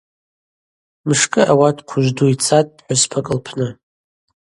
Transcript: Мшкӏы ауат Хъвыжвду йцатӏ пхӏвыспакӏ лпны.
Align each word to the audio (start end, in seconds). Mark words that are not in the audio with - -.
Мшкӏы 1.07 1.41
ауат 1.51 1.77
Хъвыжвду 1.87 2.31
йцатӏ 2.33 2.73
пхӏвыспакӏ 2.77 3.31
лпны. 3.37 3.67